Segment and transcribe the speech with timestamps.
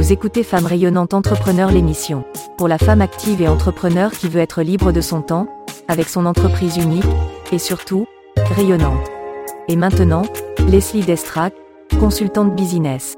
[0.00, 2.24] Vous écoutez Femme rayonnante entrepreneur l'émission.
[2.56, 5.46] Pour la femme active et entrepreneur qui veut être libre de son temps,
[5.88, 7.04] avec son entreprise unique,
[7.52, 8.06] et surtout,
[8.56, 9.06] rayonnante.
[9.68, 10.22] Et maintenant,
[10.68, 11.52] Leslie Destrac,
[11.98, 13.14] consultante business.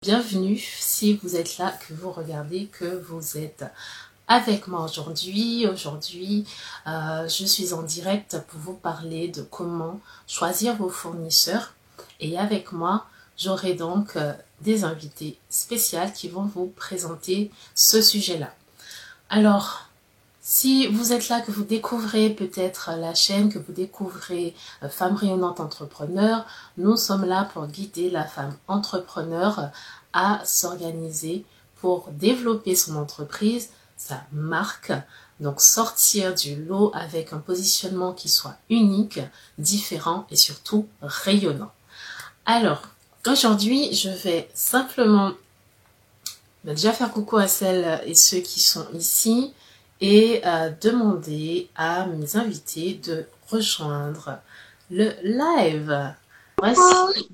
[0.00, 3.64] Bienvenue si vous êtes là, que vous regardez, que vous êtes
[4.28, 5.66] avec moi aujourd'hui.
[5.66, 6.46] Aujourd'hui,
[6.86, 9.98] euh, je suis en direct pour vous parler de comment
[10.28, 11.74] choisir vos fournisseurs.
[12.20, 13.06] Et avec moi,
[13.36, 18.54] j'aurai donc euh, des invités spéciaux qui vont vous présenter ce sujet-là.
[19.30, 19.88] Alors,
[20.40, 25.16] si vous êtes là, que vous découvrez peut-être la chaîne, que vous découvrez euh, Femme
[25.16, 26.44] rayonnante entrepreneur,
[26.76, 29.70] nous sommes là pour guider la femme entrepreneur
[30.12, 31.44] à s'organiser
[31.80, 34.92] pour développer son entreprise, sa marque,
[35.40, 39.20] donc sortir du lot avec un positionnement qui soit unique,
[39.58, 41.72] différent et surtout rayonnant.
[42.46, 42.82] Alors,
[43.28, 45.32] aujourd'hui, je vais simplement
[46.64, 49.52] bah, déjà faire coucou à celles et ceux qui sont ici
[50.00, 54.38] et euh, demander à mes invités de rejoindre
[54.90, 56.14] le live.
[56.58, 57.30] Voici.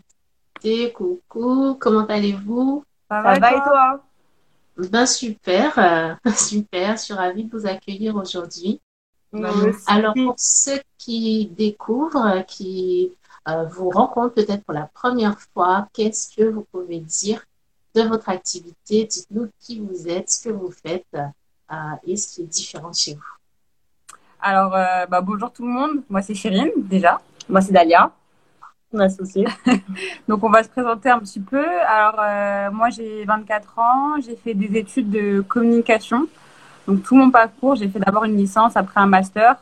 [0.93, 2.85] coucou, comment allez-vous?
[3.09, 4.05] Ça va, et toi?
[4.77, 8.81] ben super, euh, super, je suis ravie de vous accueillir aujourd'hui.
[9.87, 13.13] Alors pour ceux qui découvrent, qui
[13.49, 17.45] euh, vous rencontrent peut-être pour la première fois, qu'est-ce que vous pouvez dire
[17.95, 19.05] de votre activité?
[19.05, 21.75] Dites-nous qui vous êtes, ce que vous faites euh,
[22.07, 24.17] et ce qui est différent chez vous.
[24.43, 28.11] Alors bah, bonjour tout le monde, moi c'est Chérine déjà, moi c'est Dalia
[28.93, 29.47] mon associé.
[30.29, 31.65] Donc, on va se présenter un petit peu.
[31.87, 34.21] Alors, euh, moi, j'ai 24 ans.
[34.25, 36.27] J'ai fait des études de communication.
[36.87, 39.57] Donc, tout mon parcours, j'ai fait d'abord une licence, après un master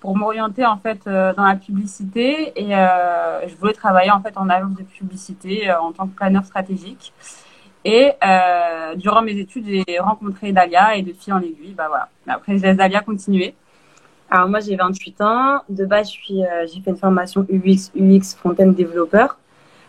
[0.00, 4.36] pour m'orienter en fait euh, dans la publicité et euh, je voulais travailler en fait
[4.36, 7.12] en agence de publicité en tant que planeur stratégique.
[7.84, 8.12] Et
[8.96, 12.08] durant mes études, j'ai rencontré Dalia et de fil en aiguille, bah voilà.
[12.26, 13.54] Après, je laisse Dalia continuer.
[14.30, 15.62] Alors moi j'ai 28 ans.
[15.68, 19.38] De base, euh, j'ai fait une formation UX, UX front-end développeur.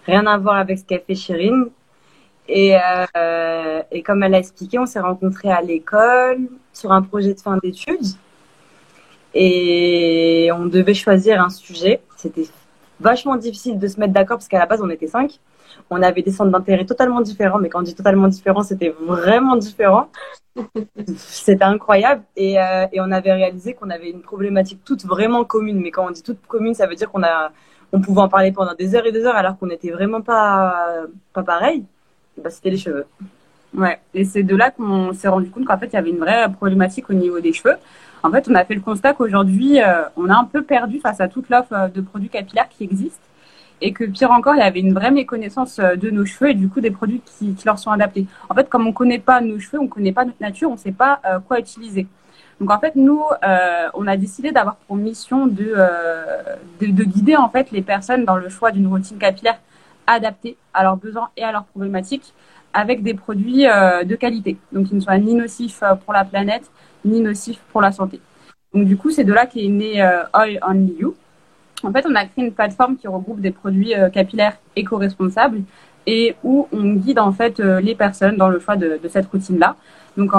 [0.06, 1.66] Rien à voir avec ce qu'a fait Chérine.
[2.48, 7.34] Et, euh, et comme elle a expliqué, on s'est rencontrés à l'école sur un projet
[7.34, 8.16] de fin d'études.
[9.34, 12.02] Et on devait choisir un sujet.
[12.16, 12.48] C'était
[13.00, 15.40] vachement difficile de se mettre d'accord parce qu'à la base on était cinq.
[15.90, 19.56] On avait des centres d'intérêt totalement différents, mais quand on dit totalement différent, c'était vraiment
[19.56, 20.10] différent.
[21.16, 25.80] c'était incroyable et, euh, et, on avait réalisé qu'on avait une problématique toute vraiment commune.
[25.80, 27.52] Mais quand on dit toute commune, ça veut dire qu'on a,
[27.94, 31.06] on pouvait en parler pendant des heures et des heures alors qu'on n'était vraiment pas,
[31.34, 31.86] pas pareil.
[32.44, 33.06] Bah, c'était les cheveux.
[33.74, 36.20] Ouais, et c'est de là qu'on s'est rendu compte qu'en fait, il y avait une
[36.20, 37.76] vraie problématique au niveau des cheveux.
[38.24, 41.22] En fait, on a fait le constat qu'aujourd'hui, euh, on a un peu perdu face
[41.22, 43.22] à toute l'offre euh, de produits capillaires qui existe
[43.82, 46.54] et que pire encore, il y avait une vraie méconnaissance euh, de nos cheveux et
[46.54, 48.28] du coup des produits qui, qui leur sont adaptés.
[48.50, 50.92] En fait, comme on connaît pas nos cheveux, on connaît pas notre nature, on sait
[50.92, 52.08] pas quoi utiliser.
[52.60, 55.76] Donc en fait, nous, euh, on a décidé d'avoir pour mission de,
[56.82, 59.60] de, de, guider en fait les personnes dans le choix d'une routine capillaire
[60.08, 62.34] adaptée à leurs besoins et à leurs problématiques
[62.74, 66.70] avec des produits de qualité, donc qui ne soient ni nocifs pour la planète,
[67.06, 68.20] ni nocif pour la santé.
[68.74, 71.16] Donc du coup, c'est de là qu'est né euh, Oil Only You.
[71.84, 75.62] En fait, on a créé une plateforme qui regroupe des produits euh, capillaires éco-responsables
[76.06, 79.76] et où on guide en fait euh, les personnes dans le choix de, cette routine-là.
[80.18, 80.32] Donc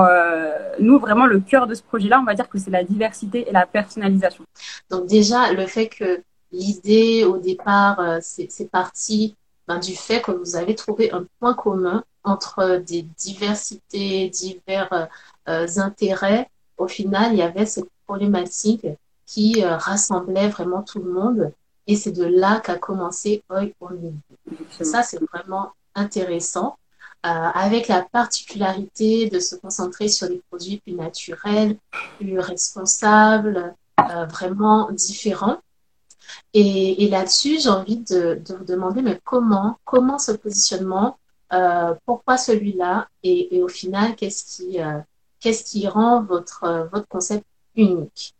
[0.79, 3.53] nous, vraiment, le cœur de ce projet-là, on va dire que c'est la diversité et
[3.53, 4.45] la personnalisation.
[4.91, 6.23] Donc déjà, le fait que
[6.53, 12.05] l'idée au départ, c'est parti ben, du fait que vous avez trouvé un point commun
[12.25, 15.09] entre des diversités, divers
[15.77, 16.49] intérêts
[16.81, 18.87] au final, il y avait cette problématique
[19.27, 21.53] qui euh, rassemblait vraiment tout le monde.
[21.87, 24.15] Et c'est de là qu'a commencé Oi Only.
[24.81, 26.79] Ça, c'est vraiment intéressant.
[27.27, 31.77] Euh, avec la particularité de se concentrer sur des produits plus naturels,
[32.19, 35.59] plus responsables, euh, vraiment différents.
[36.55, 41.19] Et, là-dessus, j'ai envie de, vous demander, mais comment, comment ce positionnement,
[42.07, 44.79] pourquoi celui-là, et, au final, qu'est-ce qui,
[45.41, 47.45] qu'est-ce qui rend votre, euh, votre concept
[47.77, 48.35] unique?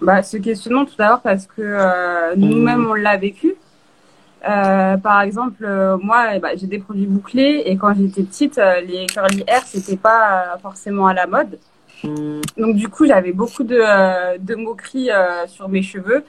[0.00, 3.54] Bah, Ce questionnement tout d'abord parce que euh, nous-mêmes, on l'a vécu.
[4.48, 5.66] Euh, par exemple,
[6.02, 9.96] moi, eh ben, j'ai des produits bouclés et quand j'étais petite, les curly hair, c'était
[9.96, 11.58] pas forcément à la mode.
[12.04, 15.08] Donc du coup, j'avais beaucoup de, de moqueries
[15.46, 16.24] sur mes cheveux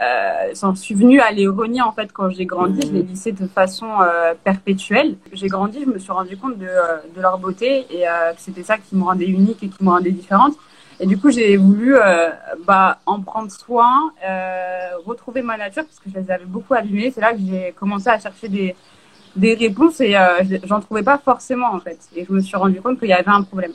[0.00, 2.86] euh, j'en suis venue à les renier en fait quand j'ai grandi.
[2.86, 5.16] Je les lissais de façon euh, perpétuelle.
[5.32, 8.40] J'ai grandi, je me suis rendu compte de, euh, de leur beauté et euh, que
[8.40, 10.54] c'était ça qui me rendait unique et qui me rendait différente.
[11.00, 12.30] Et du coup, j'ai voulu euh,
[12.66, 14.12] bah, en prendre soin,
[15.04, 17.10] retrouver ma nature parce que je les avais beaucoup abîmées.
[17.12, 18.74] C'est là que j'ai commencé à chercher des,
[19.36, 20.16] des réponses et
[20.64, 21.98] j'en trouvais pas forcément en fait.
[22.16, 23.72] Et je me suis rendu compte qu'il y avait un problème.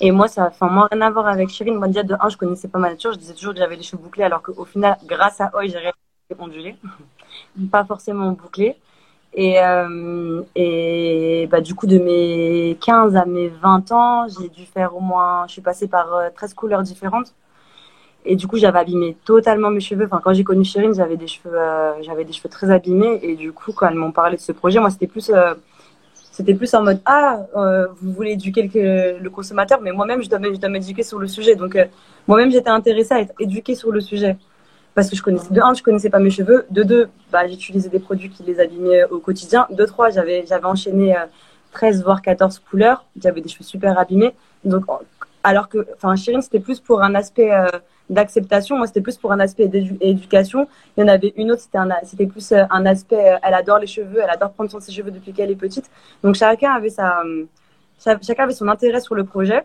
[0.00, 1.76] Et moi, ça, enfin, moi, rien à voir avec Chérine.
[1.76, 3.12] Moi, déjà, de un, je connaissais pas ma nature.
[3.12, 5.92] Je disais toujours que j'avais les cheveux bouclés, alors qu'au final, grâce à Oi, j'ai
[6.38, 6.76] onduler.
[7.72, 8.76] pas forcément bouclés.
[9.34, 14.64] Et, euh, et bah, du coup, de mes 15 à mes 20 ans, j'ai dû
[14.66, 17.34] faire au moins, je suis passée par 13 euh, couleurs différentes.
[18.24, 20.04] Et du coup, j'avais abîmé totalement mes cheveux.
[20.06, 23.18] Enfin, quand j'ai connu Chérine, j'avais des cheveux, euh, j'avais des cheveux très abîmés.
[23.22, 25.54] Et du coup, quand elles m'ont parlé de ce projet, moi, c'était plus, euh,
[26.40, 28.62] c'était plus en mode ah euh, vous voulez éduquer
[29.22, 31.54] le, consommateur mais moi-même je dois m'éduquer sur le sujet.
[31.54, 31.84] Donc euh,
[32.26, 34.38] moi-même j'étais intéressée à être éduquée sur le sujet.
[34.94, 36.64] Parce que je connaissais de un je connaissais pas mes cheveux.
[36.70, 39.66] De deux bah j'utilisais des produits qui les abîmaient au quotidien.
[39.70, 41.14] De trois j'avais j'avais enchaîné
[41.72, 43.04] 13 euh, voire 14 couleurs.
[43.22, 44.32] J'avais des cheveux super abîmés.
[44.64, 44.84] Donc
[45.44, 47.50] alors que enfin Chérine c'était plus pour un aspect
[48.10, 48.76] d'acceptation.
[48.76, 50.68] Moi, c'était plus pour un aspect d'éducation.
[50.96, 53.32] Il y en avait une autre, c'était c'était plus euh, un aspect.
[53.32, 55.56] Euh, elle adore les cheveux, elle adore prendre soin de ses cheveux depuis qu'elle est
[55.56, 55.90] petite.
[56.22, 57.46] Donc chacun avait sa, euh,
[57.98, 59.62] chacun avait son intérêt sur le projet,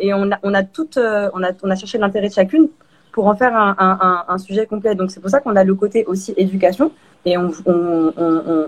[0.00, 2.68] et on a, on a tout, on a, on a cherché l'intérêt de chacune
[3.12, 4.94] pour en faire un, un, un sujet complet.
[4.94, 6.90] Donc c'est pour ça qu'on a le côté aussi éducation.
[7.24, 8.12] Et on, on,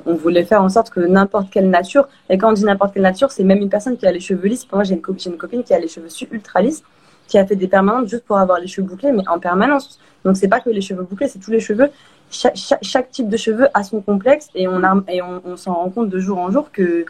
[0.06, 3.02] on, voulait faire en sorte que n'importe quelle nature, et quand on dit n'importe quelle
[3.02, 4.64] nature, c'est même une personne qui a les cheveux lisses.
[4.64, 6.84] Pour moi, j'ai une, une, copine qui a les cheveux ultra lisses
[7.28, 9.98] qui a fait des permanentes juste pour avoir les cheveux bouclés, mais en permanence.
[10.24, 11.90] Donc c'est pas que les cheveux bouclés, c'est tous les cheveux.
[12.30, 16.50] Chaque, type de cheveux a son complexe et on, s'en rend compte de jour en
[16.50, 17.04] jour que,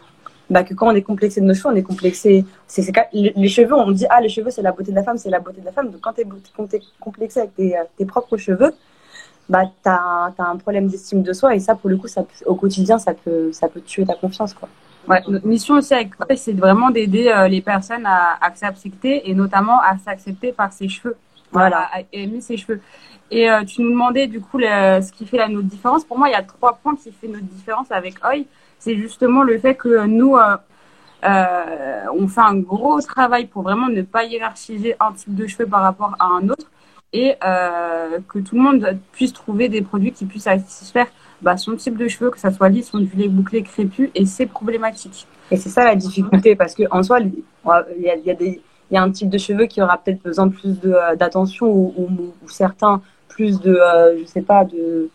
[0.49, 2.45] bah, que quand on est complexé de nos cheveux, on est complexé.
[2.67, 5.29] C'est, les cheveux, on dit ah les cheveux c'est la beauté de la femme, c'est
[5.29, 5.89] la beauté de la femme.
[5.89, 8.73] Donc quand tu es, complexé avec tes, tes, propres cheveux,
[9.49, 12.07] bah tu as, un problème d'estime de soi et ça pour le coup
[12.45, 14.69] au quotidien ça peut ça peut tuer ta confiance quoi.
[15.07, 19.35] Ouais, notre mission aussi avec c'est vraiment d'aider euh, les personnes à, à s'accepter et
[19.35, 21.15] notamment à s'accepter par ses cheveux.
[21.51, 22.81] Voilà, à aimer ses cheveux.
[23.31, 26.03] Et euh, tu nous demandais du coup ce qui fait la notre différence.
[26.03, 28.45] Pour moi, il y a trois points qui fait notre différence avec Oi.
[28.79, 30.57] C'est justement le fait que nous, euh,
[31.23, 35.65] euh, on fait un gros travail pour vraiment ne pas hiérarchiser un type de cheveux
[35.65, 36.69] par rapport à un autre
[37.13, 41.07] et que tout le monde puisse trouver des produits qui puissent satisfaire
[41.41, 45.27] bah, son type de cheveux, que ça soit lisse, ondulé, bouclé, crépus, et c'est problématique.
[45.51, 47.43] Et c'est ça la difficulté, parce qu'en soi, il
[47.99, 48.61] y a, y, a des,
[48.91, 52.49] y a un type de cheveux qui aura peut-être besoin plus euh, d'attention ou, ou,
[52.49, 55.09] certains plus de, euh, je sais pas, de.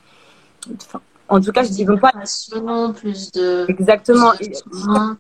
[1.29, 2.13] en tout cas, je dis pas.
[2.95, 3.65] Plus de.
[3.69, 4.33] Exactement.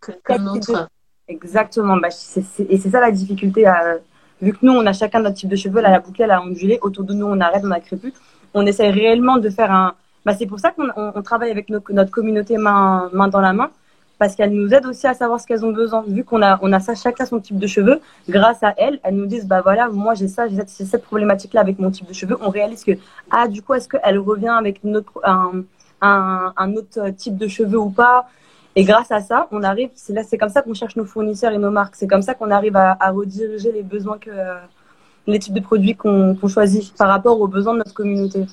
[0.00, 0.87] que, que
[1.29, 1.97] Exactement.
[1.97, 3.67] Bah, et c'est ça la difficulté.
[3.67, 3.99] À,
[4.43, 6.43] vu que nous, on a chacun notre type de cheveux, là, la bouclée, elle a
[6.43, 6.79] ondulé.
[6.82, 8.12] Autour de nous, on arrête, on a crépus.
[8.52, 9.94] On essaie réellement de faire un,
[10.25, 13.71] bah, c'est pour ça qu'on travaille avec notre communauté main, dans la main,
[14.19, 16.05] parce qu'elle nous aide aussi à savoir ce qu'elles ont besoin.
[16.07, 19.15] Vu qu'on a, on a ça, chacun son type de cheveux, grâce à elles, elles
[19.15, 22.37] nous disent, bah voilà, moi j'ai ça, j'ai cette, problématique-là avec mon type de cheveux.
[22.43, 22.93] On réalise que,
[23.31, 24.83] ah, du coup, est-ce qu'elle revient avec
[25.23, 28.29] un, autre type de cheveux ou pas?
[28.77, 31.53] Et grâce à ça, on arrive, c'est là, c'est comme ça qu'on cherche nos fournisseurs
[31.53, 31.97] et nos marques.
[31.97, 34.31] C'est comme ça qu'on arrive à, à, rediriger les besoins que,
[35.27, 38.47] les types de produits qu'on choisit par rapport aux besoins de notre communauté.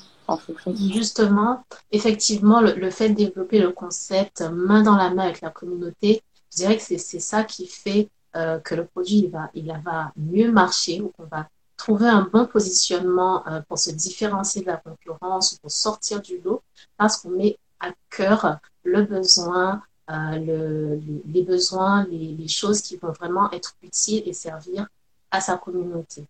[0.92, 6.22] Justement, effectivement, le, fait de développer le concept main dans la main avec la communauté,
[6.52, 10.12] je dirais que c'est ça qui fait euh, que le produit il va, il va
[10.18, 11.48] mieux marcher ou qu'on va
[11.78, 16.40] trouver un bon positionnement euh, pour se différencier de la concurrence ou pour sortir du
[16.42, 16.62] lot
[16.98, 23.12] parce qu'on met à cœur le besoin, euh, le, les besoins, les, choses qui vont
[23.12, 24.88] vraiment être utiles et servir
[25.32, 26.26] à sa communauté.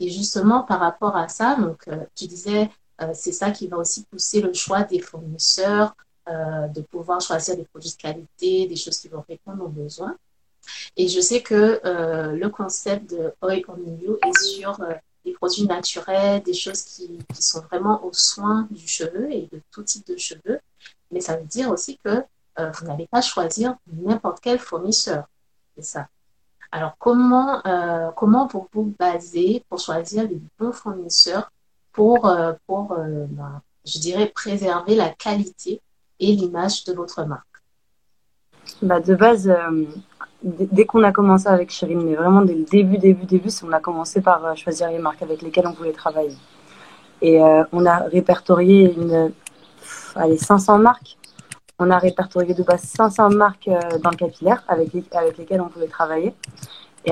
[0.00, 2.70] Et justement, par rapport à ça, donc, tu disais,
[3.14, 5.94] c'est ça qui va aussi pousser le choix des fournisseurs,
[6.28, 10.16] euh, de pouvoir choisir des produits de qualité, des choses qui vont répondre aux besoins.
[10.96, 14.78] Et je sais que euh, le concept de Oil on You est sur
[15.24, 19.82] des produits naturels, des choses qui, sont vraiment aux soins du cheveu et de tout
[19.82, 20.60] type de cheveux.
[21.10, 22.22] Mais ça veut dire aussi que
[22.58, 25.28] vous n'allez pas choisir n'importe quel fournisseur.
[25.76, 26.08] C'est ça.
[26.72, 27.62] Alors, comment,
[28.16, 31.50] comment vous vous basez pour choisir les bons fournisseurs
[31.98, 35.82] pour, euh, pour euh, bah, je dirais, préserver la qualité
[36.20, 37.44] et l'image de votre marque
[38.82, 39.84] bah De base, euh,
[40.44, 43.80] dès qu'on a commencé avec Chérine, mais vraiment dès le début, début, début, on a
[43.80, 46.36] commencé par choisir les marques avec lesquelles on voulait travailler.
[47.20, 47.40] Et
[47.72, 49.32] on a répertorié une,
[50.14, 51.16] allez, 500 marques.
[51.80, 53.68] On a répertorié de base 500 marques
[54.04, 56.32] dans le capillaire avec, avec lesquelles on voulait travailler.
[57.06, 57.10] Et,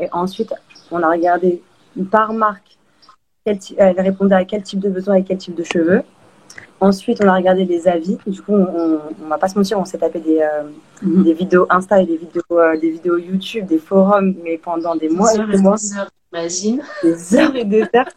[0.00, 0.54] et, ensuite,
[0.90, 1.62] on a regardé
[2.10, 2.78] par marque
[3.44, 6.02] elle répondait à quel type de besoin et quel type de cheveux.
[6.80, 8.18] Ensuite, on a regardé les avis.
[8.26, 10.62] Du coup, on, on va pas se mentir, on s'est tapé des, euh,
[11.02, 11.22] mhm.
[11.22, 15.08] des vidéos Insta et des vidéos, euh, des vidéos YouTube, des forums, mais pendant des
[15.08, 15.76] mois et des mois.
[15.76, 16.82] Des heures, imagine.
[17.02, 18.08] Des heures et des heures.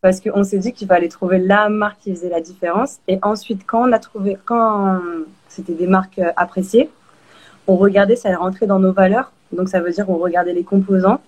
[0.00, 2.98] Parce qu'on s'est dit qu'il fallait trouver la marque qui faisait la différence.
[3.08, 5.00] Et ensuite, quand on a trouvé, quand
[5.56, 6.90] c'était des marques appréciées.
[7.66, 9.32] On regardait, ça rentrait dans nos valeurs.
[9.52, 11.20] Donc ça veut dire on regardait les composants.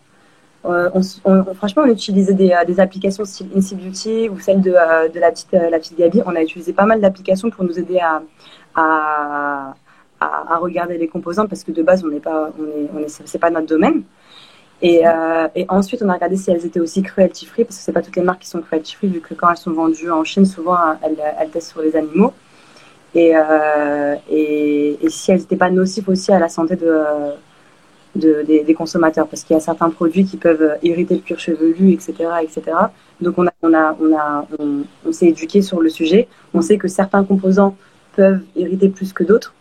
[0.65, 5.53] On, franchement, on utilisait des, des applications style Beauty ou celle de, de la, petite,
[5.53, 6.23] la petite Gabi.
[6.27, 8.23] On a utilisé pas mal d'applications pour nous aider à,
[8.75, 9.75] à,
[10.21, 12.51] à, regarder les composants parce que de base, on n'est pas,
[12.95, 14.03] on est, c'est pas notre domaine.
[14.81, 17.93] Et, euh, ensuite, on a regardé si elles étaient aussi cruelty free parce que c'est
[17.93, 20.23] pas toutes les marques qui sont cruelty free vu que quand elles sont vendues en
[20.25, 22.33] Chine, souvent elles, testent sur les animaux.
[23.15, 27.03] Et, euh, et, et, si elles n'étaient pas nocives aussi à la santé de,
[28.19, 31.93] de des, consommateurs parce qu'il y a certains produits qui peuvent irriter le cuir chevelu,
[31.93, 32.63] etc., etc.
[33.21, 34.47] Donc on a, on a, on a,
[35.07, 36.29] on, s'est éduqué sur le sujet.
[36.55, 37.77] On sait que certains composants
[38.17, 39.55] peuvent irriter plus que d'autres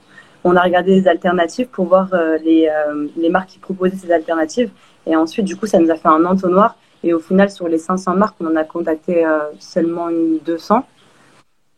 [0.48, 4.12] on a regardé des alternatives pour voir euh, les, euh, les, marques qui proposaient ces
[4.12, 4.72] alternatives.
[5.06, 6.78] Et ensuite, du coup, ça nous a fait un entonnoir.
[7.04, 10.86] Et au final, sur les 500 marques, on en a contacté euh, seulement une 200.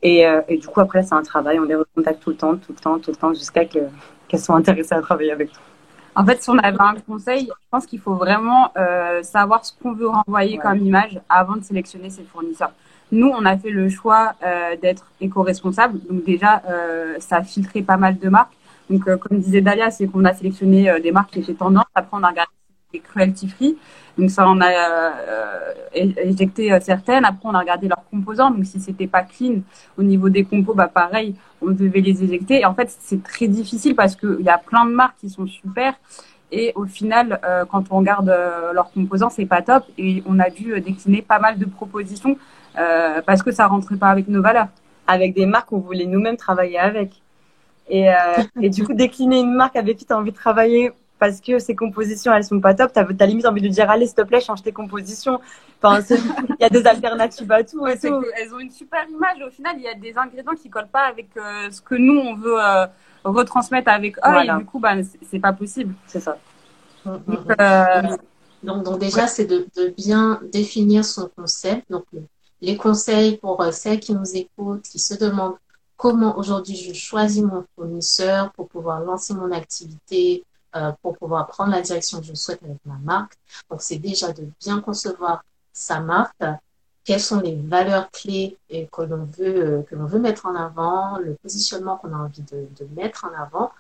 [0.02, 1.60] Et, et, du coup, après, c'est un travail.
[1.60, 4.56] On les recontacte tout le temps, tout le temps, tout le temps, jusqu'à qu'elles soient
[4.56, 5.60] intéressées à travailler avec nous.
[6.20, 8.72] En fait, si on avait un conseil, je pense qu'il faut vraiment
[9.24, 12.72] savoir ce qu'on veut renvoyer comme image avant de sélectionner ses fournisseurs.
[13.12, 14.34] Nous, on a fait le choix
[14.82, 16.00] d'être éco-responsable.
[16.10, 16.62] Donc déjà,
[17.20, 18.54] ça a filtré pas mal de marques.
[18.90, 21.86] Donc, euh, comme disait Dalia, c'est qu'on a sélectionné euh, des marques qui étaient tendance.
[21.94, 22.52] Après, on a regardé
[22.94, 23.78] les cruelty free.
[24.18, 27.26] Donc, ça, on a euh, éjecté certaines.
[27.26, 28.52] Après, on a regardé leurs composants.
[28.52, 29.62] Donc, si c'était pas clean
[29.98, 32.62] au niveau des compos, bah, pareil, on devait les éjecter.
[32.62, 35.48] Et en fait, c'est très difficile parce qu'il y a plein de marques qui sont
[35.48, 35.94] super.
[36.52, 38.34] Et au final, quand on regarde
[38.74, 39.84] leurs composants, c'est pas top.
[40.00, 42.38] Et on a dû décliner pas mal de propositions
[42.74, 44.68] parce que ça rentrait pas avec nos valeurs.
[45.06, 47.22] Avec des marques qu'on voulait nous-mêmes travailler avec.
[47.90, 48.14] Et, euh,
[48.62, 51.76] et du coup, décliner une marque avec qui tu envie de travailler parce que ses
[51.76, 54.40] compositions, elles sont pas top, tu as, limite envie de dire, allez, s'il te plaît,
[54.40, 55.40] change tes compositions.
[55.82, 57.86] Enfin, il y a des alternatives à tout.
[57.88, 58.24] Et tout.
[58.38, 59.42] Elles ont une super image.
[59.46, 62.18] Au final, il y a des ingrédients qui collent pas avec euh, ce que nous,
[62.18, 62.86] on veut euh,
[63.24, 64.44] retransmettre avec eux.
[64.44, 64.96] Et du coup, bah,
[65.30, 65.94] c'est pas possible.
[66.08, 66.38] C'est ça.
[67.06, 67.22] Donc,
[67.60, 68.02] euh,
[68.64, 71.90] donc, donc, déjà, c'est de, de, bien définir son concept.
[71.90, 72.06] Donc,
[72.62, 75.56] les conseils pour celles qui nous écoutent, qui se demandent
[76.00, 80.46] comment aujourd'hui je choisis mon fournisseur pour pouvoir lancer mon activité,
[80.76, 83.34] euh, pour pouvoir prendre la direction que je souhaite avec ma marque.
[83.70, 86.44] Donc, c'est déjà de bien concevoir sa marque,
[87.04, 91.18] quelles sont les valeurs clés que l'on veut, euh, que l'on veut mettre en avant,
[91.18, 93.72] le positionnement qu'on a envie de, de, mettre en avant,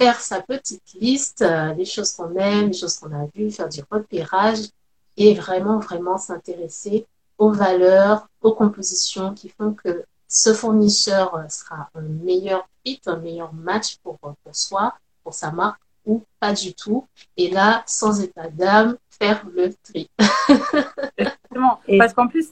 [0.00, 3.68] faire sa petite liste, euh, les choses qu'on aime, les choses qu'on a vues, faire
[3.68, 4.68] du repérage
[5.18, 7.06] et vraiment, vraiment s'intéresser
[7.36, 13.16] aux valeurs, aux compositions qui font que ce fournisseur euh, sera un meilleur fit, un
[13.16, 17.06] meilleur match pour, euh, pour soi, pour sa marque ou pas du tout.
[17.36, 20.08] Et là, sans état d'âme, faire le tri.
[21.18, 21.80] Exactement.
[21.98, 22.48] Parce qu'en plus,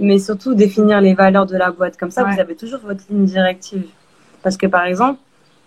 [0.00, 1.96] mais surtout définir les valeurs de la boîte.
[1.96, 3.86] Comme ça, vous avez toujours votre ligne directive.
[4.42, 5.20] Parce que par exemple,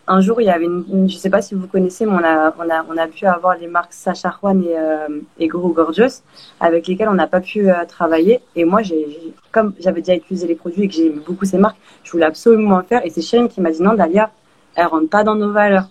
[0.08, 2.54] un jour, il y avait une, je sais pas si vous connaissez, mais on a,
[2.60, 6.22] on a, on a pu avoir les marques Sacha Juan et, euh, et Gros Gorgeous
[6.60, 8.42] avec lesquelles on n'a pas pu euh, travailler.
[8.56, 11.78] Et moi, j'ai, comme j'avais déjà utilisé les produits et que j'aime beaucoup ces marques,
[12.04, 13.04] je voulais absolument en faire.
[13.06, 14.32] Et c'est Chérine qui m'a dit non, Dalia,
[14.76, 15.90] elle rentre pas dans nos valeurs.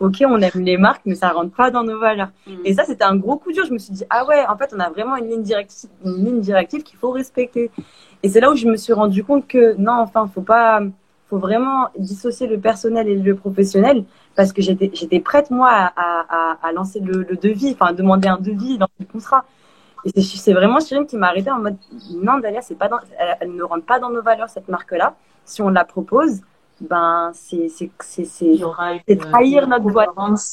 [0.00, 2.30] Ok, on aime les marques, mais ça rentre pas dans nos valeurs.
[2.46, 2.52] Mm.
[2.64, 3.64] Et ça, c'était un gros coup dur.
[3.64, 6.24] Je me suis dit, ah ouais, en fait, on a vraiment une ligne directive, une
[6.24, 7.70] ligne directive qu'il faut respecter.
[8.22, 10.80] Et c'est là où je me suis rendu compte que non, enfin, faut pas,
[11.28, 15.92] faut vraiment dissocier le personnel et le professionnel parce que j'étais j'étais prête moi à,
[15.96, 19.44] à, à lancer le, le, devis, enfin demander un devis, dans le contrat.
[20.04, 21.76] Et c'est vraiment Cyrine qui m'a arrêté en mode
[22.22, 22.98] non Dalia, c'est pas dans,
[23.40, 25.14] elle, ne rentre pas dans nos valeurs cette marque-là.
[25.44, 26.40] Si on la propose,
[26.88, 28.58] ben c'est c'est c'est c'est
[29.18, 30.10] trahir notre boîte.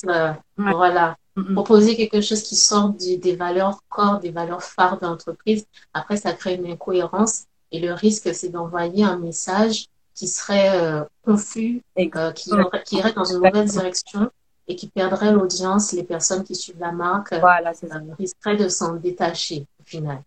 [0.08, 1.16] Euh, voilà.
[1.54, 5.66] Proposer quelque chose qui sort des valeurs corps, des valeurs phares de l'entreprise.
[5.94, 11.04] Après, ça crée une incohérence et le risque, c'est d'envoyer un message qui serait euh,
[11.24, 12.52] confus, euh, qui,
[12.86, 14.30] qui, irait dans une mauvaise direction
[14.68, 18.96] et qui perdrait l'audience, les personnes qui suivent la marque voilà, euh, risqueraient de s'en
[18.96, 20.22] détacher au final.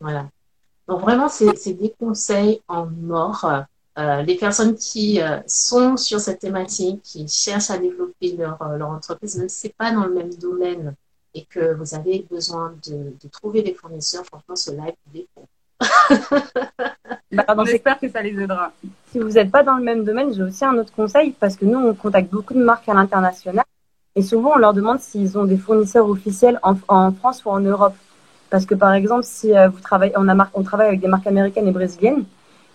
[0.00, 0.28] Voilà.
[0.88, 3.44] Donc vraiment, c'est des conseils en mort.
[3.98, 9.38] Euh, les personnes qui sont sur cette thématique, qui cherchent à développer leur, leur entreprise,
[9.38, 10.94] même si ce n'est pas dans le même domaine
[11.36, 15.46] et que vous avez besoin de, de trouver des fournisseurs, franchement, ce live est pour
[17.32, 18.72] bah, J'espère que ça les aidera.
[19.12, 21.64] Si vous n'êtes pas dans le même domaine, j'ai aussi un autre conseil parce que
[21.64, 23.64] nous, on contacte beaucoup de marques à l'international
[24.14, 27.60] et souvent on leur demande s'ils ont des fournisseurs officiels en, en, France ou en
[27.60, 27.94] Europe.
[28.48, 31.26] Parce que par exemple, si euh, vous travaillez, on, a on travaille avec des marques
[31.26, 32.24] américaines et brésiliennes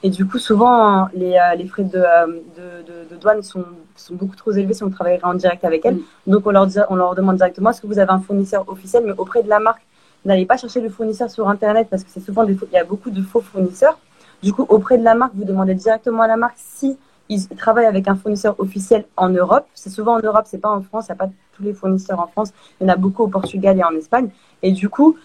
[0.03, 3.65] et du coup, souvent les, euh, les frais de, euh, de, de, de, douane sont,
[3.95, 5.95] sont beaucoup trop élevés si on travaillerait en direct avec elles.
[5.95, 6.31] Mm.
[6.31, 9.13] Donc on leur, on leur demande directement est-ce que vous avez un fournisseur officiel, mais
[9.17, 9.81] auprès de la marque?
[10.25, 12.83] N'allez pas chercher le fournisseur sur Internet parce que c'est souvent des il y a
[12.83, 13.97] beaucoup de faux fournisseurs.
[14.43, 16.97] Du coup, auprès de la marque, vous demandez directement à la marque si
[17.29, 19.65] ils travaillent avec un fournisseur officiel en Europe.
[19.73, 21.05] C'est souvent en Europe, c'est pas en France.
[21.07, 22.51] Il n'y a pas tous les fournisseurs en France.
[22.79, 24.29] Il y en a beaucoup au Portugal et en Espagne.
[24.63, 25.15] Et du coup,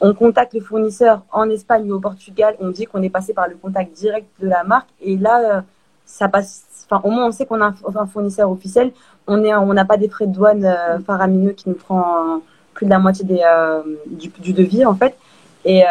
[0.00, 2.56] on contacte le fournisseur en Espagne ou au Portugal.
[2.60, 4.88] On dit qu'on est passé par le contact direct de la marque.
[5.00, 5.60] Et là, euh,
[6.06, 6.64] ça passe.
[6.90, 8.92] Enfin, au moins, on sait qu'on a un fournisseur officiel.
[9.26, 12.40] On est, on n'a pas des frais de douane euh, faramineux qui nous prend
[12.74, 15.16] plus de la moitié des, euh, du, du, devis en fait.
[15.64, 15.82] Et,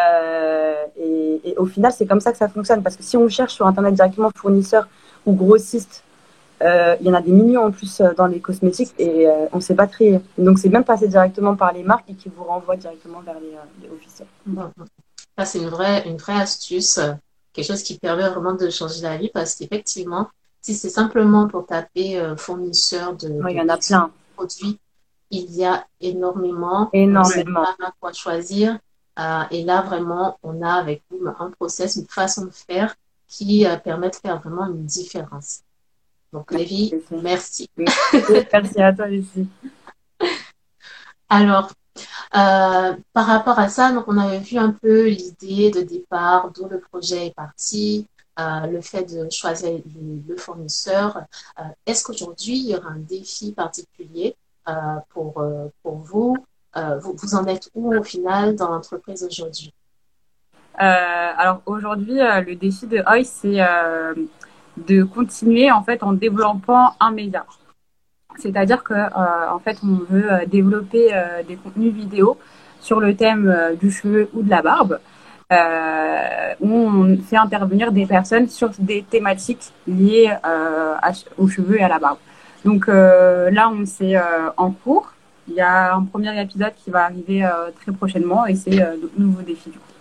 [0.96, 2.82] et, et, au final, c'est comme ça que ça fonctionne.
[2.82, 4.88] Parce que si on cherche sur Internet directement fournisseur
[5.24, 6.02] ou grossiste,
[6.62, 9.56] euh, il y en a des millions en plus dans les cosmétiques et euh, on
[9.56, 10.20] ne sait pas trier.
[10.36, 13.56] Donc c'est même passé directement par les marques et qui vous renvoient directement vers les,
[13.82, 14.28] les officiels.
[15.38, 17.00] Ça, c'est une vraie, une vraie astuce,
[17.52, 20.28] quelque chose qui permet vraiment de changer la vie parce qu'effectivement,
[20.60, 24.10] si c'est simplement pour taper euh, fournisseur de, il y en a plein.
[24.36, 24.78] produits,
[25.30, 26.90] il y a énormément.
[26.92, 27.60] Énormément.
[27.60, 28.78] On sait quoi choisir.
[29.50, 32.94] et là, vraiment, on a avec vous un process, une façon de faire
[33.28, 35.60] qui permet de faire vraiment une différence.
[36.32, 37.68] Donc, Lévi, merci.
[37.76, 39.48] merci à toi, Lucie.
[41.28, 41.70] Alors,
[42.36, 46.68] euh, par rapport à ça, donc on avait vu un peu l'idée de départ, d'où
[46.68, 48.06] le projet est parti,
[48.38, 51.22] euh, le fait de choisir le, le fournisseur.
[51.58, 54.36] Euh, Est-ce qu'aujourd'hui, il y aura un défi particulier
[55.08, 55.42] pour,
[55.82, 56.36] pour vous?
[56.76, 57.16] vous?
[57.16, 59.74] Vous en êtes où au final dans l'entreprise aujourd'hui?
[60.74, 63.58] alors aujourd'hui, le défi de OI, c'est
[64.76, 67.44] de continuer en fait en développant un média.
[68.38, 72.38] C'est-à-dire que euh, en fait on veut euh, développer euh, des contenus vidéo
[72.80, 75.00] sur le thème du cheveu ou de la barbe,
[76.60, 80.32] où on fait intervenir des personnes sur des thématiques liées
[81.36, 82.16] aux cheveux et à la barbe.
[82.64, 84.14] Donc là on c'est
[84.56, 85.12] en cours.
[85.46, 87.46] Il y a un premier épisode qui va arriver
[87.82, 89.99] très prochainement et c'est de nouveaux défis du coup.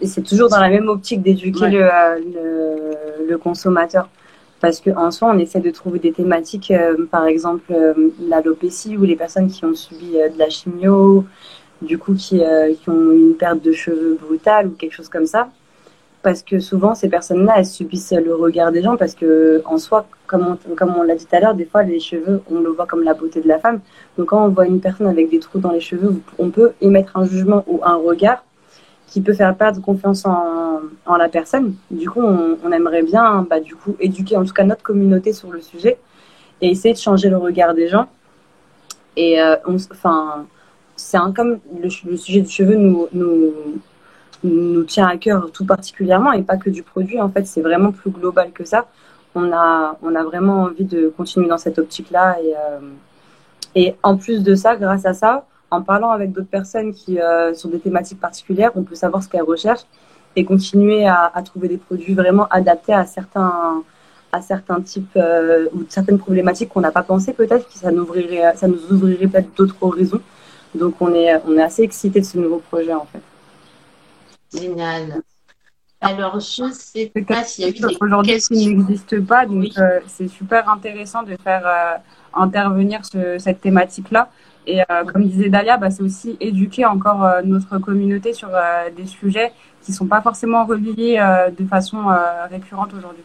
[0.00, 1.70] Et c'est toujours dans la même optique d'éduquer ouais.
[1.70, 1.88] le,
[2.34, 4.08] le, le, consommateur.
[4.60, 7.94] Parce qu'en soi, on essaie de trouver des thématiques, euh, par exemple euh,
[8.28, 11.24] l'alopécie ou les personnes qui ont subi euh, de la chimio,
[11.82, 12.40] du coup qui,
[12.80, 15.50] qui ont une perte de cheveux brutale ou quelque chose comme ça.
[16.22, 20.06] Parce que souvent, ces personnes-là, elles subissent le regard des gens parce que, en soi,
[20.26, 22.70] comme on, comme on l'a dit tout à l'heure, des fois, les cheveux, on le
[22.70, 23.80] voit comme la beauté de la femme.
[24.18, 27.16] Donc, quand on voit une personne avec des trous dans les cheveux, on peut émettre
[27.16, 28.42] un jugement ou un regard
[29.06, 31.74] qui peut faire perdre confiance en, en la personne.
[31.90, 35.32] Du coup, on, on aimerait bien, bah, du coup, éduquer en tout cas notre communauté
[35.32, 35.98] sur le sujet
[36.60, 38.06] et essayer de changer le regard des gens.
[39.16, 40.46] Et euh, enfin,
[40.96, 43.52] c'est un comme le, le, sujet du cheveu nous, nous
[44.44, 47.20] nous tient à cœur tout particulièrement et pas que du produit.
[47.20, 48.86] En fait, c'est vraiment plus global que ça.
[49.34, 52.80] On a on a vraiment envie de continuer dans cette optique-là et euh,
[53.74, 57.54] et en plus de ça, grâce à ça en parlant avec d'autres personnes qui euh,
[57.54, 59.86] sur des thématiques particulières, on peut savoir ce qu'elles recherchent
[60.36, 63.82] et continuer à, à, trouver des produits vraiment adaptés à certains
[64.32, 68.02] à certains types euh, ou certaines problématiques qu'on n'a pas pensé peut-être que ça nous
[68.02, 70.20] ouvrirait ça nous ouvrirait peut-être d'autres horizons.
[70.74, 73.22] Donc on est on est assez excité de ce nouveau projet en fait.
[74.58, 75.22] Génial.
[76.06, 79.72] Alors, je ne sais pas s'il y a eu Aujourd'hui, il n'existe pas, donc oui.
[79.78, 81.96] euh, c'est super intéressant de faire euh,
[82.32, 84.30] intervenir ce, cette thématique-là.
[84.68, 88.50] Et euh, comme disait Dalia, bah, c'est aussi éduquer encore notre communauté sur
[88.96, 91.18] des sujets qui ne sont pas forcément reliés
[91.56, 92.04] de façon
[92.50, 93.22] récurrente aujourd'hui.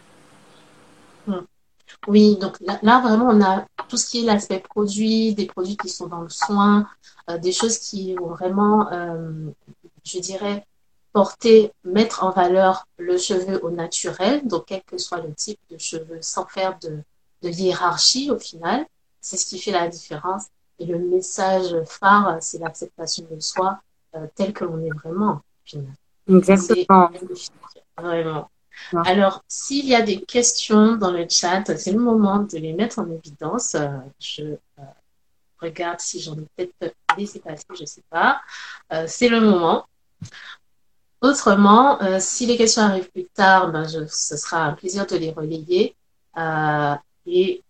[2.07, 5.77] Oui, donc là, là, vraiment, on a tout ce qui est l'aspect produit, des produits
[5.77, 6.87] qui sont dans le soin,
[7.41, 8.87] des choses qui vont vraiment,
[10.03, 10.63] je dirais,
[11.13, 15.77] porter, mettre en valeur le cheveu au naturel, donc quel que soit le type de
[15.77, 16.99] cheveux, sans faire de,
[17.41, 18.85] de hiérarchie au final.
[19.19, 20.45] C'est ce qui fait la différence.
[20.79, 23.79] Et le message phare, c'est l'acceptation de soi
[24.15, 25.41] euh, tel que l'on est vraiment.
[26.27, 27.11] Exactement.
[27.97, 28.49] Vraiment.
[28.93, 29.01] Ouais.
[29.05, 32.99] Alors, s'il y a des questions dans le chat, c'est le moment de les mettre
[32.99, 33.75] en évidence.
[33.75, 34.83] Euh, je euh,
[35.59, 38.41] regarde si j'en ai peut-être laissé passer, je ne sais pas.
[38.91, 39.85] Euh, c'est le moment.
[41.21, 45.15] Autrement, euh, si les questions arrivent plus tard, ben je, ce sera un plaisir de
[45.17, 45.95] les relayer.
[46.37, 47.63] Euh, et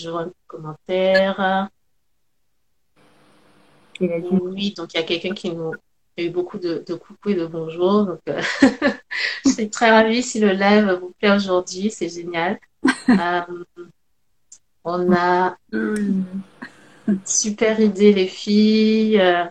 [0.00, 1.68] je vois un commentaire.
[4.00, 5.72] Oui, donc il y a quelqu'un qui nous
[6.18, 8.06] a eu beaucoup de, de coucou et de bonjour.
[8.06, 8.42] Donc, euh,
[9.44, 11.90] je suis très ravie si le live vous plaît aujourd'hui.
[11.90, 12.58] C'est génial.
[13.08, 13.40] euh,
[14.84, 15.56] on a
[17.24, 19.20] super idée, les filles.
[19.20, 19.44] Euh,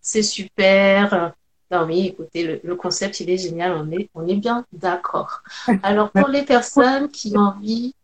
[0.00, 1.34] c'est super.
[1.70, 3.72] Non, mais écoutez, le, le, concept, il est génial.
[3.72, 5.42] On est, on est bien d'accord.
[5.82, 7.94] Alors, pour les personnes qui ont envie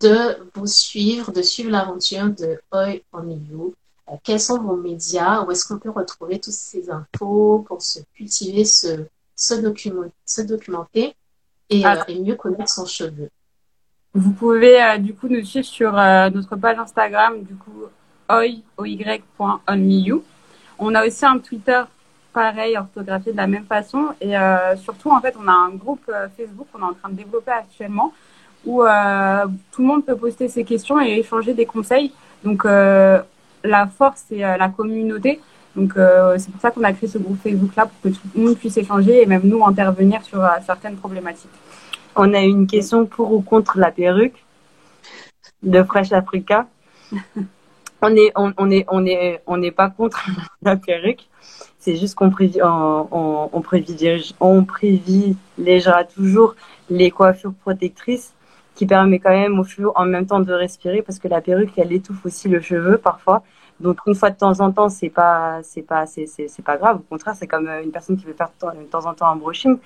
[0.00, 3.74] de vous suivre, de suivre l'aventure de Oi on You,
[4.08, 8.00] euh, quels sont vos médias, où est-ce qu'on peut retrouver toutes ces infos pour se
[8.14, 11.14] cultiver, se, se, document, se documenter
[11.70, 13.30] et, euh, et, mieux connaître son cheveu?
[14.12, 17.84] Vous pouvez euh, du coup nous suivre sur euh, notre page Instagram, du coup,
[18.28, 20.24] oy.onmeyou.
[20.78, 21.82] On a aussi un Twitter
[22.34, 24.08] pareil, orthographié de la même façon.
[24.20, 27.14] Et euh, surtout, en fait, on a un groupe Facebook qu'on est en train de
[27.14, 28.12] développer actuellement
[28.66, 28.82] où
[29.72, 32.12] tout le monde peut poster ses questions et échanger des conseils.
[32.42, 35.38] Donc, la force, c'est la communauté.
[35.76, 35.92] Donc,
[36.38, 38.76] c'est pour ça qu'on a créé ce groupe Facebook-là pour que tout le monde puisse
[38.78, 41.50] échanger et même nous intervenir sur certaines problématiques.
[42.16, 44.42] On a une question pour ou contre la perruque
[45.62, 46.66] de Fresh Africa.
[48.02, 50.26] on est, on, est, on est, on n'est pas contre
[50.62, 51.28] la perruque.
[51.78, 53.50] C'est juste qu'on on,
[54.40, 56.54] on, privilégiera toujours
[56.88, 58.32] les coiffures protectrices
[58.74, 61.72] qui permet quand même aux cheveux en même temps de respirer parce que la perruque
[61.76, 63.42] elle étouffe aussi le cheveu parfois
[63.84, 66.96] donc une fois de temps en temps, c'est pas c'est pas c'est c'est pas grave.
[66.96, 69.36] Au contraire, c'est comme euh, une personne qui veut faire de temps en temps un
[69.36, 69.76] brushing,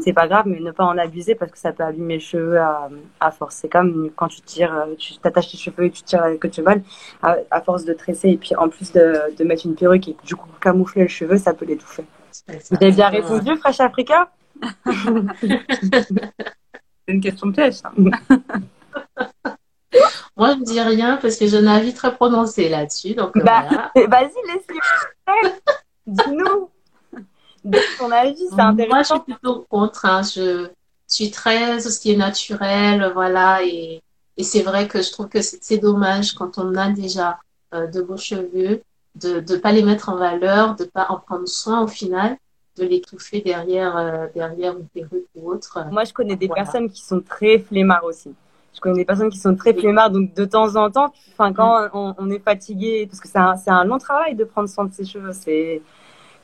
[0.00, 2.60] c'est pas grave, mais ne pas en abuser parce que ça peut abîmer les cheveux
[2.60, 3.56] à, à force.
[3.56, 6.52] C'est comme quand tu tires, euh, tu t'attaches tes cheveux et tu tires avec le
[6.52, 6.82] cheval,
[7.22, 10.16] à, à, force de tresser et puis en plus de, de mettre une perruque et
[10.22, 12.04] du coup camoufler le cheveu, ça peut l'étouffer.
[12.48, 14.30] Vous avez bien répondu, Fresh Africa?
[15.40, 17.90] C'est une question de piège, ça.
[20.36, 23.14] Moi, je ne dis rien parce que je n'ai très prononcé là-dessus.
[23.14, 25.50] Donc, bah, vas-y, laisse-le.
[26.06, 26.70] Dis-nous.
[27.98, 28.94] ton avis, c'est intéressant.
[28.94, 30.04] Moi, je suis plutôt contre.
[30.04, 30.22] Hein.
[30.22, 30.68] Je
[31.08, 33.64] suis très ce qui est naturel, voilà.
[33.64, 34.02] Et,
[34.36, 37.38] et c'est vrai que je trouve que c'est dommage quand on a déjà
[37.74, 38.82] euh, de beaux cheveux
[39.14, 42.36] de ne pas les mettre en valeur, de ne pas en prendre soin au final
[42.76, 45.82] de l'étouffer derrière, euh, derrière une perruque ou autre.
[45.90, 48.34] Moi, je connais des personnes qui sont très flemmards aussi
[48.76, 51.86] je connais des personnes qui sont très flemmardes, donc de temps en temps, enfin quand
[51.86, 52.14] mm.
[52.18, 55.04] on, est fatigué, parce que c'est un, un, long travail de prendre soin de ses
[55.04, 55.82] cheveux, c'est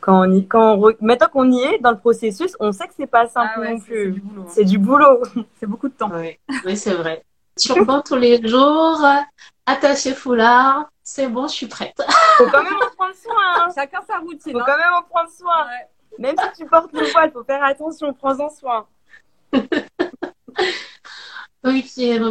[0.00, 2.94] quand on y, quand on, maintenant qu'on y est dans le processus, on sait que
[2.96, 4.22] c'est pas simple ah non plus.
[4.48, 5.22] C'est du boulot.
[5.60, 6.10] C'est beaucoup de temps.
[6.12, 7.24] Oui, oui c'est vrai.
[7.56, 9.00] Turban tous les jours,
[9.64, 11.96] attaché foulard, c'est bon, je suis prête.
[12.36, 13.34] Faut quand même en prendre soin.
[13.56, 13.68] Hein.
[13.74, 14.52] Chacun sa routine.
[14.52, 14.64] Faut hein.
[14.66, 15.66] quand même en prendre soin.
[16.18, 18.86] Même si tu portes le voile, faut faire attention, prends-en soin.
[21.64, 21.88] Oui,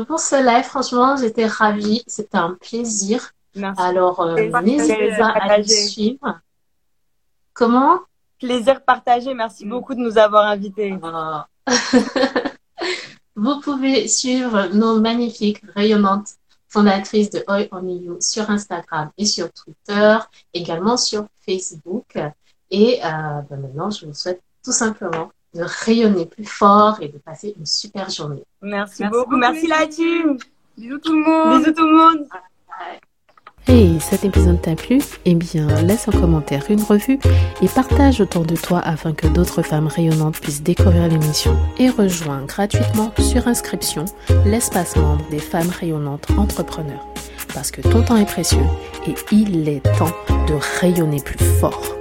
[0.07, 2.03] pour ce live, franchement, j'étais ravie.
[2.07, 3.31] C'était un plaisir.
[3.55, 3.81] Merci.
[3.81, 6.39] Alors, euh, n'hésitez pas à le suivre.
[7.53, 7.99] Comment?
[8.39, 9.33] Plaisir partagé.
[9.33, 9.69] Merci mm.
[9.69, 10.97] beaucoup de nous avoir invités.
[11.03, 11.47] Ah.
[13.35, 16.35] Vous pouvez suivre nos magnifiques, rayonnantes
[16.67, 20.17] fondatrices de Oi on You sur Instagram et sur Twitter,
[20.53, 22.17] également sur Facebook.
[22.69, 27.17] Et euh, ben maintenant, je vous souhaite tout simplement de rayonner plus fort et de
[27.17, 28.43] passer une super journée.
[28.61, 29.35] Merci, beaucoup.
[29.35, 30.37] Merci la team.
[30.77, 31.59] Bisous tout le monde.
[31.59, 32.27] Bisous tout le monde.
[33.67, 34.99] Hey, cet épisode t'a plu?
[35.25, 37.19] Eh bien, laisse un commentaire, une revue
[37.61, 41.55] et partage autour de toi afin que d'autres femmes rayonnantes puissent découvrir l'émission.
[41.77, 44.05] Et rejoins gratuitement sur inscription
[44.45, 47.05] l'espace membre des femmes rayonnantes entrepreneurs.
[47.53, 48.65] Parce que ton temps est précieux
[49.05, 50.15] et il est temps
[50.47, 51.95] de rayonner plus fort.